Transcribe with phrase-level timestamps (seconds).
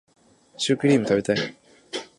[0.57, 1.55] シュークリーム食べたい